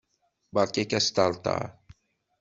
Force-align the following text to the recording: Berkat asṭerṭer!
Berkat 0.55 0.91
asṭerṭer! 0.97 1.63